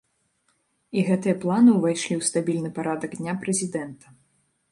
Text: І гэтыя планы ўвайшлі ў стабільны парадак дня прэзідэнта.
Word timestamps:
І 0.99 1.03
гэтыя 1.09 1.35
планы 1.43 1.75
ўвайшлі 1.75 2.15
ў 2.17 2.21
стабільны 2.31 2.73
парадак 2.77 3.11
дня 3.19 3.33
прэзідэнта. 3.43 4.05